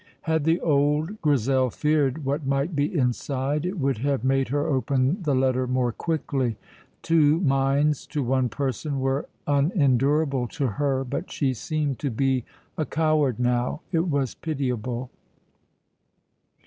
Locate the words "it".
3.67-3.77, 13.91-14.07